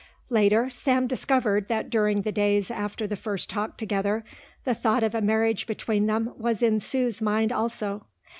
[0.31, 4.23] Later, Sam discovered that during the days after the first talk together
[4.63, 8.07] the thought of a marriage between them was in Sue's mind also.